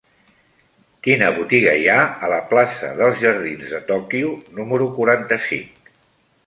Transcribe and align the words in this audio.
Quina 1.07 1.27
botiga 1.35 1.75
hi 1.81 1.85
ha 1.91 1.97
a 2.27 2.31
la 2.33 2.39
plaça 2.55 2.91
dels 3.03 3.21
Jardins 3.27 3.75
de 3.77 3.83
Tòquio 3.93 4.35
número 4.61 4.93
quaranta-cinc? 4.99 5.93